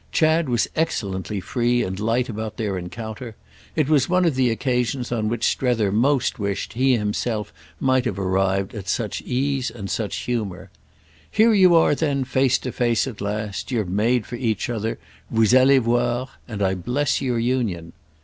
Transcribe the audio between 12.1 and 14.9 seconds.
face to face at last; you're made for each